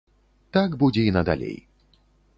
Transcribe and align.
Так 0.57 0.69
будзе 0.83 1.05
і 1.09 1.13
надалей. 1.21 1.57